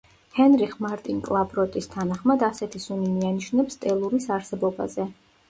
[0.35, 5.09] ჰენრიხ მარტინ კლაპროტის თანახმად, ასეთი სუნი მიანიშნებს ტელურის არსებობაზე.